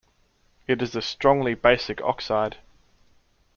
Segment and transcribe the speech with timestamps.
[0.67, 2.57] It is a strongly basic oxide.